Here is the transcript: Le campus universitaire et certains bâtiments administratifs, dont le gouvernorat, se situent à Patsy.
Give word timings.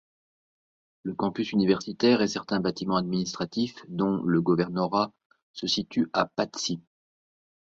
Le 1.03 1.13
campus 1.13 1.51
universitaire 1.53 2.23
et 2.23 2.27
certains 2.27 2.59
bâtiments 2.59 2.95
administratifs, 2.97 3.85
dont 3.87 4.23
le 4.23 4.41
gouvernorat, 4.41 5.13
se 5.53 5.67
situent 5.67 6.09
à 6.11 6.25
Patsy. 6.25 6.81